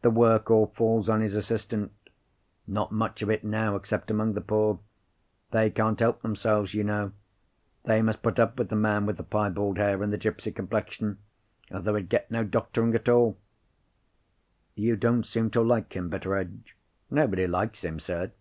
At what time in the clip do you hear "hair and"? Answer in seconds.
9.76-10.10